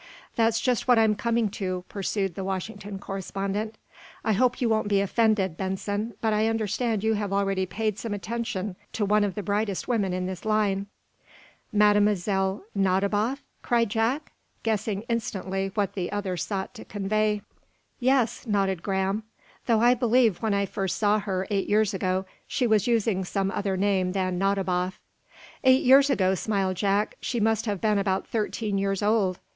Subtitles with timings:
[0.35, 3.75] "That's just what I'm coming to," pursued the Washington correspondent.
[4.25, 8.11] "I hope you won't be offended, Benson, but I understand you have already paid some
[8.11, 10.87] attention to one of the brightest women in this line."
[11.71, 12.63] "Mlle.
[12.75, 14.31] Nadiboff?" cried Jack,
[14.63, 17.43] guessing instantly what the other sought to convey.
[17.99, 19.21] "Yes," nodded Graham.
[19.67, 23.51] "Though I believe, when I first saw her, eight years ago, she was using some
[23.51, 24.97] other name than Nadiboff."
[25.63, 29.37] "Eight years ago," smiled Jack, "she must have been about thirteen years old.